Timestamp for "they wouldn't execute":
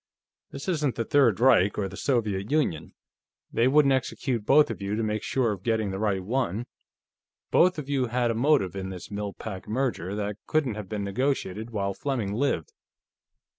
3.53-4.47